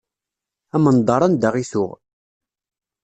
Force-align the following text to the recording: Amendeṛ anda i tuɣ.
Amendeṛ 0.75 1.21
anda 1.25 1.49
i 1.57 1.63
tuɣ. 1.71 1.91